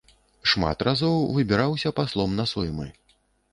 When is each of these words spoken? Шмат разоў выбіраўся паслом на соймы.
Шмат 0.53 0.85
разоў 0.87 1.19
выбіраўся 1.35 1.93
паслом 2.01 2.35
на 2.43 2.49
соймы. 2.55 2.91